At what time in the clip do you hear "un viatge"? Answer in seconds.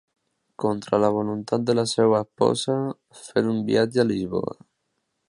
3.53-4.03